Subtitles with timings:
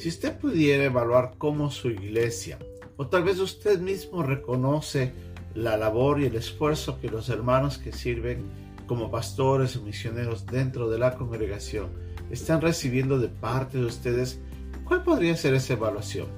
[0.00, 2.58] Si usted pudiera evaluar cómo su iglesia,
[2.96, 5.12] o tal vez usted mismo reconoce
[5.54, 8.46] la labor y el esfuerzo que los hermanos que sirven
[8.86, 11.90] como pastores o misioneros dentro de la congregación
[12.30, 14.40] están recibiendo de parte de ustedes,
[14.84, 16.28] ¿cuál podría ser esa evaluación?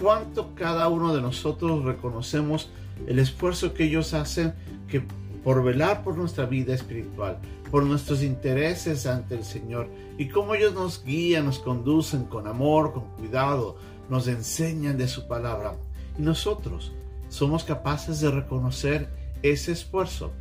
[0.00, 2.70] ¿Cuánto cada uno de nosotros reconocemos
[3.08, 4.54] el esfuerzo que ellos hacen
[4.86, 5.02] que
[5.44, 7.38] por velar por nuestra vida espiritual,
[7.70, 12.92] por nuestros intereses ante el Señor y cómo ellos nos guían, nos conducen con amor,
[12.92, 13.76] con cuidado,
[14.08, 15.76] nos enseñan de su palabra.
[16.18, 16.92] Y nosotros
[17.28, 19.08] somos capaces de reconocer
[19.42, 20.32] ese esfuerzo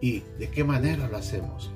[0.00, 1.70] y de qué manera lo hacemos.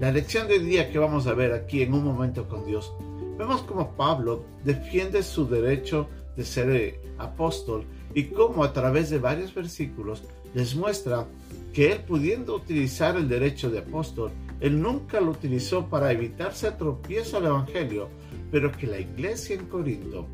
[0.00, 2.94] La lección de día que vamos a ver aquí en un momento con Dios,
[3.36, 9.18] vemos como Pablo defiende su derecho de ser eh, apóstol y cómo a través de
[9.18, 11.26] varios versículos les muestra
[11.72, 17.38] que él pudiendo utilizar el derecho de apóstol, él nunca lo utilizó para evitarse tropiezo
[17.38, 18.08] al Evangelio,
[18.50, 20.26] pero que la iglesia en Corinto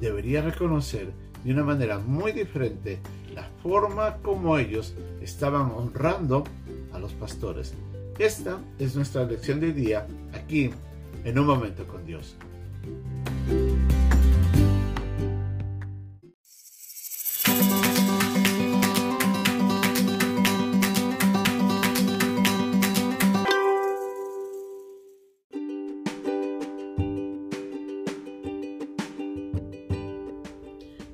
[0.00, 1.12] debería reconocer
[1.44, 2.98] de una manera muy diferente
[3.34, 6.44] la forma como ellos estaban honrando
[6.92, 7.74] a los pastores.
[8.18, 10.70] Esta es nuestra lección de día aquí
[11.24, 12.36] en un momento con Dios.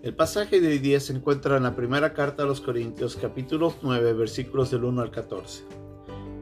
[0.06, 3.74] El pasaje de hoy día se encuentra en la primera carta a los Corintios, capítulo
[3.82, 5.64] 9, versículos del 1 al 14.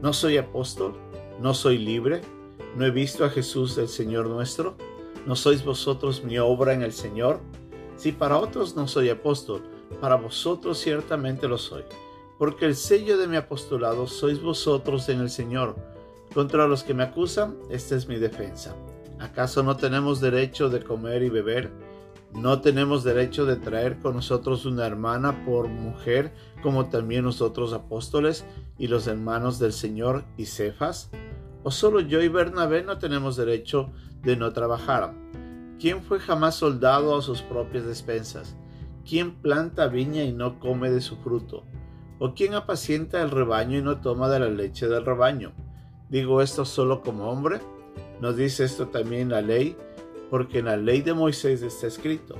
[0.03, 0.93] No soy apóstol,
[1.41, 2.21] no soy libre,
[2.75, 4.77] no he visto a Jesús el Señor nuestro,
[5.25, 7.39] no sois vosotros mi obra en el Señor.
[7.97, 9.63] Si para otros no soy apóstol,
[9.99, 11.85] para vosotros ciertamente lo soy,
[12.37, 15.75] porque el sello de mi apostolado sois vosotros en el Señor.
[16.35, 18.75] Contra los que me acusan, esta es mi defensa.
[19.19, 21.71] ¿Acaso no tenemos derecho de comer y beber?
[22.35, 28.45] No tenemos derecho de traer con nosotros una hermana por mujer, como también nosotros apóstoles
[28.77, 31.09] y los hermanos del Señor y Cefas.
[31.63, 33.89] ¿O solo yo y Bernabé no tenemos derecho
[34.21, 35.13] de no trabajar?
[35.79, 38.57] ¿Quién fue jamás soldado a sus propias despensas?
[39.07, 41.63] ¿Quién planta viña y no come de su fruto?
[42.19, 45.53] ¿O quién apacienta el rebaño y no toma de la leche del rebaño?
[46.09, 47.61] ¿Digo esto solo como hombre?
[48.19, 49.77] ¿Nos dice esto también la ley?
[50.29, 52.35] Porque en la ley de Moisés está escrito,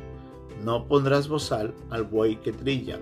[0.64, 3.00] no pondrás bozal al buey que trilla.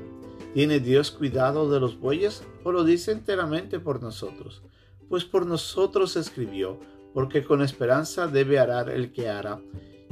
[0.54, 4.62] ¿Tiene Dios cuidado de los bueyes o lo dice enteramente por nosotros?
[5.10, 6.80] Pues por nosotros escribió,
[7.14, 9.62] porque con esperanza debe arar el que ara,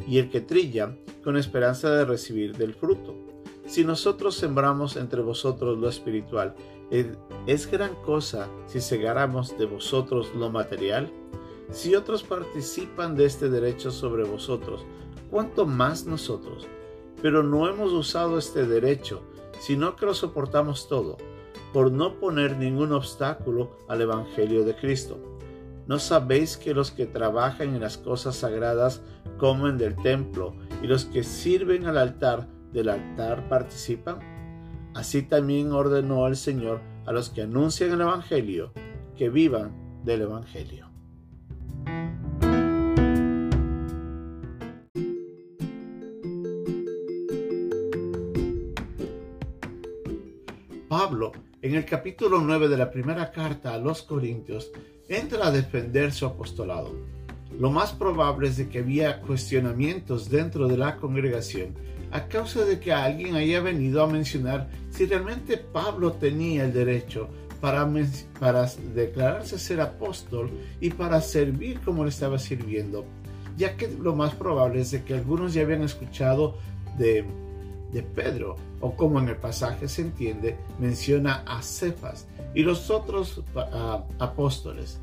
[0.08, 3.16] y el que trilla, con esperanza de recibir del fruto.
[3.66, 6.56] Si nosotros sembramos entre vosotros lo espiritual,
[7.48, 11.12] ¿es gran cosa si segáramos de vosotros lo material?
[11.72, 14.86] Si otros participan de este derecho sobre vosotros,
[15.30, 16.68] ¿cuánto más nosotros?
[17.22, 19.22] Pero no hemos usado este derecho,
[19.62, 21.18] sino que lo soportamos todo,
[21.72, 25.18] por no poner ningún obstáculo al Evangelio de Cristo.
[25.88, 29.02] ¿No sabéis que los que trabajan en las cosas sagradas
[29.38, 30.54] comen del templo
[30.84, 34.20] y los que sirven al altar del altar participan?
[34.94, 38.74] Así también ordenó el Señor a los que anuncian el Evangelio
[39.16, 40.91] que vivan del Evangelio.
[51.72, 54.72] En el capítulo 9 de la primera carta a los Corintios,
[55.08, 56.94] entra a defender su apostolado.
[57.58, 61.74] Lo más probable es de que había cuestionamientos dentro de la congregación
[62.12, 67.30] a causa de que alguien haya venido a mencionar si realmente Pablo tenía el derecho
[67.62, 67.90] para,
[68.38, 70.52] para declararse ser apóstol
[70.82, 73.06] y para servir como le estaba sirviendo,
[73.56, 76.58] ya que lo más probable es de que algunos ya habían escuchado
[76.98, 77.24] de
[77.92, 83.44] de Pedro, o como en el pasaje se entiende, menciona a Cefas y los otros
[84.20, 85.00] apóstoles.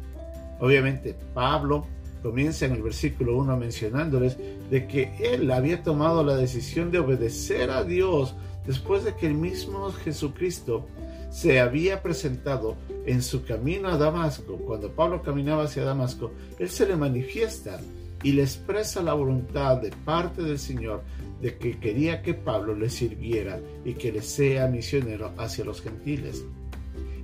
[0.61, 1.87] Obviamente Pablo
[2.23, 4.37] comienza en el versículo 1 mencionándoles
[4.71, 8.35] de que él había tomado la decisión de obedecer a Dios
[8.67, 10.87] después de que el mismo Jesucristo
[11.31, 12.77] se había presentado
[13.07, 14.57] en su camino a Damasco.
[14.57, 17.81] Cuando Pablo caminaba hacia Damasco, él se le manifiesta
[18.23, 21.03] y le expresa la voluntad de parte del Señor
[21.41, 26.45] de que quería que Pablo le sirviera y que le sea misionero hacia los gentiles.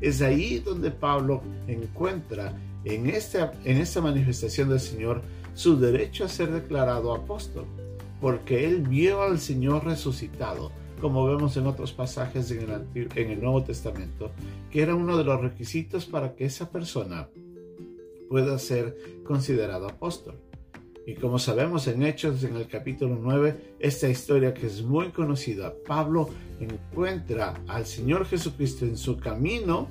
[0.00, 2.54] Es ahí donde Pablo encuentra
[2.84, 5.22] en esta, en esta manifestación del Señor
[5.54, 7.64] su derecho a ser declarado apóstol,
[8.20, 10.70] porque él vio al Señor resucitado,
[11.00, 14.30] como vemos en otros pasajes en el, en el Nuevo Testamento,
[14.70, 17.28] que era uno de los requisitos para que esa persona
[18.28, 20.36] pueda ser considerado apóstol.
[21.06, 25.74] Y como sabemos en Hechos, en el capítulo 9, esta historia que es muy conocida,
[25.86, 29.86] Pablo encuentra al Señor Jesucristo en su camino,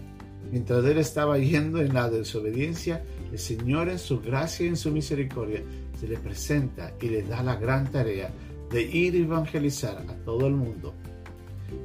[0.51, 4.91] mientras él estaba yendo en la desobediencia, el Señor en su gracia y en su
[4.91, 5.61] misericordia
[5.99, 8.31] se le presenta y le da la gran tarea
[8.71, 10.95] de ir a evangelizar a todo el mundo.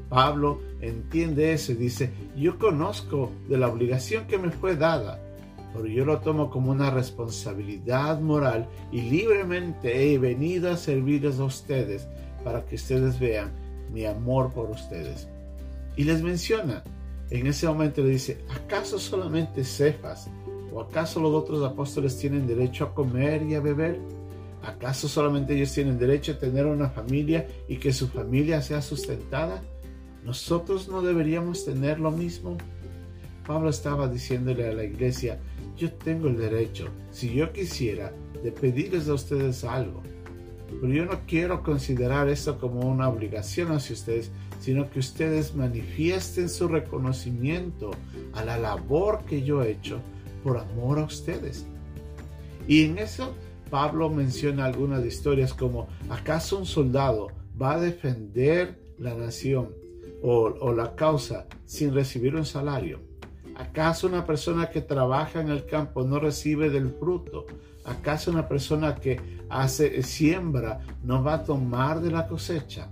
[0.08, 5.20] Pablo entiende eso y dice, yo conozco de la obligación que me fue dada
[5.78, 11.44] pero yo lo tomo como una responsabilidad moral y libremente he venido a servirles a
[11.44, 12.08] ustedes
[12.42, 13.52] para que ustedes vean
[13.92, 15.28] mi amor por ustedes.
[15.96, 16.82] Y les menciona,
[17.30, 20.28] en ese momento le dice, ¿acaso solamente Cefas
[20.72, 24.00] o acaso los otros apóstoles tienen derecho a comer y a beber?
[24.64, 29.62] ¿Acaso solamente ellos tienen derecho a tener una familia y que su familia sea sustentada?
[30.24, 32.56] ¿Nosotros no deberíamos tener lo mismo?
[33.46, 35.38] Pablo estaba diciéndole a la iglesia,
[35.78, 40.02] yo tengo el derecho, si yo quisiera, de pedirles a ustedes algo.
[40.80, 44.30] Pero yo no quiero considerar esto como una obligación hacia ustedes,
[44.60, 47.92] sino que ustedes manifiesten su reconocimiento
[48.34, 50.00] a la labor que yo he hecho
[50.42, 51.64] por amor a ustedes.
[52.66, 53.34] Y en eso
[53.70, 57.28] Pablo menciona algunas historias como, ¿acaso un soldado
[57.60, 59.70] va a defender la nación
[60.22, 63.07] o, o la causa sin recibir un salario?
[63.58, 67.44] ¿Acaso una persona que trabaja en el campo no recibe del fruto?
[67.84, 69.20] ¿Acaso una persona que
[69.50, 72.88] hace siembra no va a tomar de la cosecha?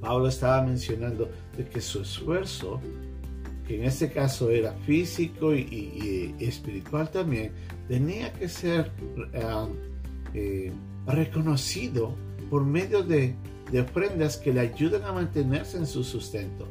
[0.00, 2.80] Pablo estaba mencionando de que su esfuerzo,
[3.66, 7.50] que en este caso era físico y, espiritual también,
[7.88, 8.92] tenía que ser
[9.32, 9.42] eh,
[10.34, 10.72] eh,
[11.08, 12.14] reconocido
[12.50, 13.34] por medio de,
[13.72, 16.68] de ofrendas que le ayudan a mantenerse en su sustento.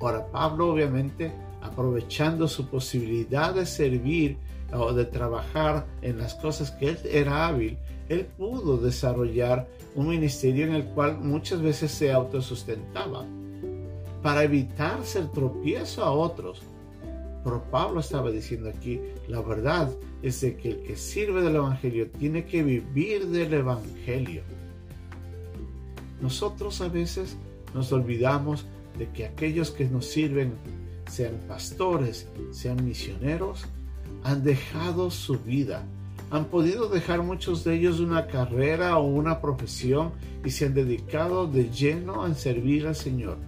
[0.00, 1.32] Ahora, Pablo obviamente
[1.66, 4.36] aprovechando su posibilidad de servir
[4.72, 7.78] o de trabajar en las cosas que él era hábil,
[8.08, 13.24] él pudo desarrollar un ministerio en el cual muchas veces se autosustentaba
[14.22, 16.62] para evitar ser tropiezo a otros.
[17.44, 19.90] Pero Pablo estaba diciendo aquí, la verdad
[20.22, 24.42] es de que el que sirve del Evangelio tiene que vivir del Evangelio.
[26.20, 27.36] Nosotros a veces
[27.74, 28.66] nos olvidamos
[28.98, 30.54] de que aquellos que nos sirven
[31.08, 33.64] sean pastores, sean misioneros,
[34.22, 35.84] han dejado su vida.
[36.30, 40.10] Han podido dejar muchos de ellos una carrera o una profesión
[40.44, 43.38] y se han dedicado de lleno a servir al Señor.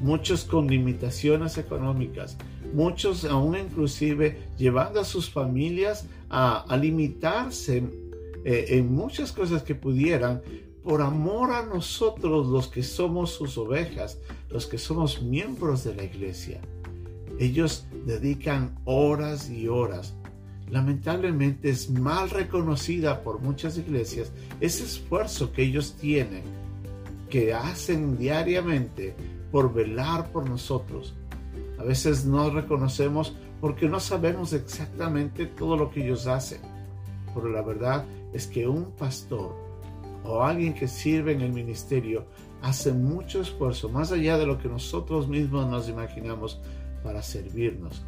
[0.00, 2.36] Muchos con limitaciones económicas,
[2.74, 7.84] muchos aún inclusive llevando a sus familias a, limitarse
[8.44, 10.42] eh, en muchas cosas que pudieran
[10.82, 14.18] por amor a nosotros los que somos sus ovejas,
[14.50, 16.60] los que somos miembros de la iglesia.
[17.38, 20.14] Ellos dedican horas y horas.
[20.68, 26.42] Lamentablemente es mal reconocida por muchas iglesias ese esfuerzo que ellos tienen,
[27.30, 29.14] que hacen diariamente
[29.52, 31.14] por velar por nosotros.
[31.78, 36.60] A veces no reconocemos porque no sabemos exactamente todo lo que ellos hacen.
[37.34, 39.54] Pero la verdad es que un pastor
[40.24, 42.26] o alguien que sirve en el ministerio
[42.62, 46.60] hace mucho esfuerzo, más allá de lo que nosotros mismos nos imaginamos,
[47.06, 48.02] para servirnos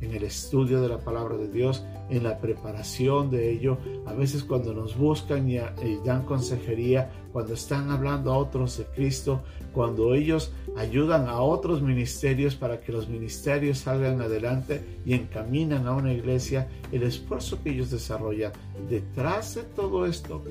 [0.00, 4.44] en el estudio de la palabra de Dios, en la preparación de ello, a veces
[4.44, 5.58] cuando nos buscan y,
[6.04, 9.42] dan consejería, cuando están hablando a otros de Cristo,
[9.72, 15.92] cuando ellos ayudan a otros ministerios para que los ministerios salgan adelante y encaminan a
[15.92, 18.52] una iglesia, el esfuerzo que ellos desarrollan
[18.88, 20.44] detrás de todo esto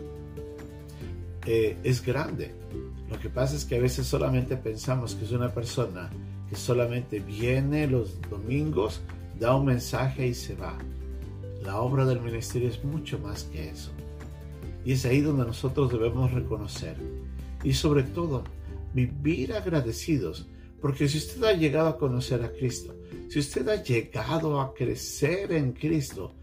[1.45, 2.53] eh, es grande.
[3.09, 6.09] Lo que pasa es que a veces solamente pensamos que es una persona
[6.55, 9.01] solamente viene los domingos,
[9.39, 10.77] da un mensaje y se va.
[11.63, 13.91] La obra del ministerio es mucho más que eso.
[14.85, 16.97] Y es ahí donde nosotros debemos reconocer.
[17.63, 18.43] Y sobre todo,
[18.93, 20.47] vivir agradecidos.
[20.81, 22.93] Porque si usted ha llegado a conocer a Cristo,
[23.29, 26.33] si usted ha llegado a crecer en Cristo,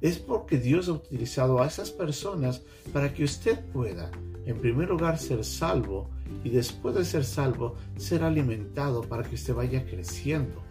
[0.00, 2.62] es porque Dios ha utilizado a esas personas
[2.92, 4.10] para que usted pueda,
[4.46, 6.08] en primer lugar, ser salvo
[6.44, 10.62] y después de ser salvo, ser alimentado para que usted vaya creciendo.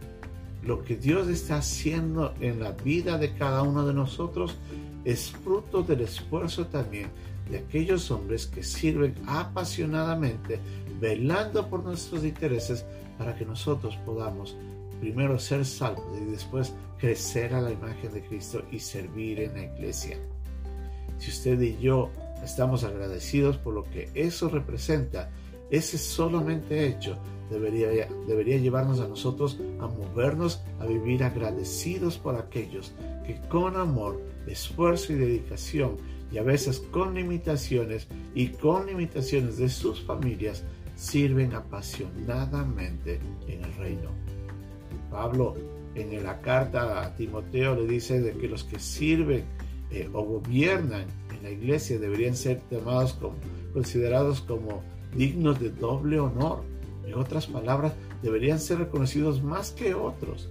[0.63, 4.55] Lo que Dios está haciendo en la vida de cada uno de nosotros
[5.03, 7.10] es fruto del esfuerzo también
[7.50, 10.60] de aquellos hombres que sirven apasionadamente,
[11.00, 12.86] velando por nuestros intereses
[13.17, 14.55] para que nosotros podamos
[15.00, 19.63] primero ser salvos y después crecer a la imagen de Cristo y servir en la
[19.65, 20.17] iglesia.
[21.20, 22.10] Si usted y yo
[22.44, 25.30] estamos agradecidos por lo que eso representa,
[25.70, 27.18] ese solamente hecho
[27.50, 32.94] debería, debería llevarnos a nosotros a movernos a vivir agradecidos por aquellos
[33.25, 35.98] que con amor, esfuerzo y dedicación,
[36.32, 40.63] y a veces con limitaciones y con limitaciones de sus familias,
[40.96, 44.10] sirven apasionadamente en el reino.
[45.12, 45.56] Pablo
[45.96, 49.46] en la carta a Timoteo le dice de que los que sirven
[49.92, 52.62] eh, o gobiernan en la iglesia deberían ser
[53.74, 54.84] considerados como
[55.15, 56.63] dignos de doble honor.
[57.06, 60.50] En otras palabras, deberían ser reconocidos más que otros.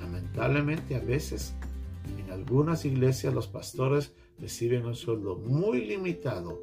[0.00, 1.54] Lamentablemente a veces
[2.18, 6.60] en algunas iglesias los pastores reciben un sueldo muy limitado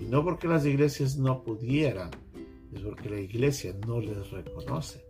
[0.00, 2.10] y no porque las iglesias no pudieran,
[2.74, 5.04] es porque la iglesia no les reconoce.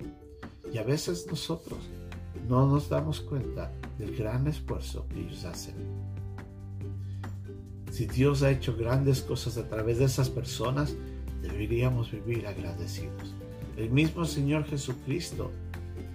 [0.73, 1.79] Y a veces nosotros
[2.49, 5.75] no nos damos cuenta del gran esfuerzo que ellos hacen.
[7.93, 10.97] Si Dios ha hecho grandes cosas a través de esas personas,
[11.43, 13.35] deberíamos vivir agradecidos.
[13.77, 15.51] El mismo Señor Jesucristo,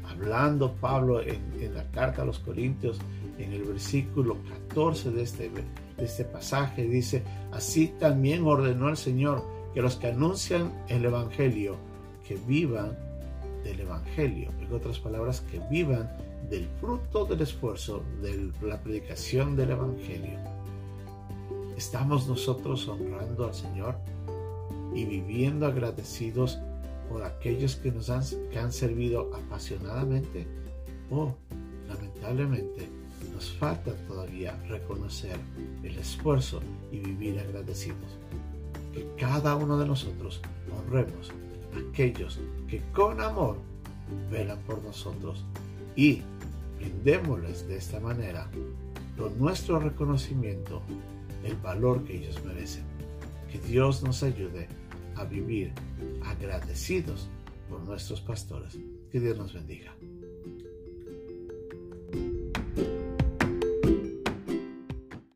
[0.04, 2.98] hablando Pablo en, la carta a los Corintios,
[3.38, 4.38] en el versículo
[4.70, 9.44] 14 de este, de este pasaje, dice, así también ordenó el Señor
[9.76, 11.78] que los que anuncian el Evangelio,
[12.28, 12.98] que vivan
[13.64, 14.50] del Evangelio.
[14.62, 16.10] En otras palabras, que vivan
[16.50, 20.57] del fruto del esfuerzo de la predicación del Evangelio.
[21.78, 24.00] ¿Estamos nosotros honrando al Señor
[24.96, 26.58] y viviendo agradecidos
[27.08, 30.48] por aquellos que nos han, que han servido apasionadamente?
[31.12, 31.36] O,
[31.88, 32.90] lamentablemente,
[33.32, 35.38] nos falta todavía reconocer
[35.84, 38.18] el esfuerzo y vivir agradecidos.
[38.92, 40.42] Que cada uno de nosotros
[40.76, 41.30] honremos
[41.76, 43.58] a aquellos que con amor
[44.32, 45.46] velan por nosotros
[45.96, 46.24] y
[46.80, 48.50] brindémosles de esta manera
[49.16, 50.82] con nuestro reconocimiento
[51.48, 52.84] el valor que ellos merecen.
[53.52, 54.68] Que Dios nos ayude
[55.16, 55.72] a vivir
[56.26, 57.30] agradecidos
[57.70, 58.78] por nuestros pastores.
[59.12, 59.96] Que Dios nos bendiga.